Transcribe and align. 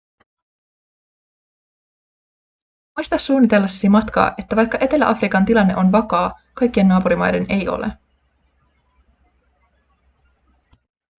muista 2.97 3.17
suunnitellessasi 3.17 3.89
matkaa 3.89 4.33
että 4.37 4.55
vaikka 4.55 4.77
etelä-afrikan 4.81 5.45
tilanne 5.45 5.75
on 5.77 5.91
vakaa 5.91 6.39
kaikkien 6.53 6.87
naapurimaiden 6.87 7.45
ei 7.49 7.67
ole 7.69 7.97